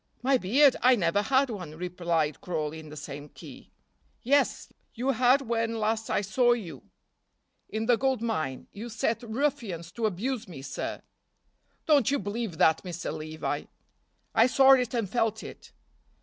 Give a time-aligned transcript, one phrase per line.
[0.23, 0.75] "My beard!
[0.81, 3.69] I never had one," replied Crawley, in the same key.
[4.23, 6.81] "Yes, you had when last I saw you
[7.69, 11.03] in the gold mine; you set ruffians to abuse me, sir."
[11.85, 13.13] "Don't you believe that, Mr.
[13.15, 13.65] Levi."
[14.33, 15.71] "I saw it and felt it."